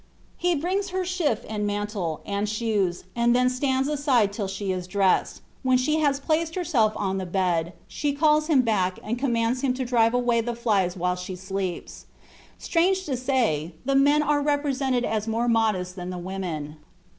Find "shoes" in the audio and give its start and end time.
2.49-3.03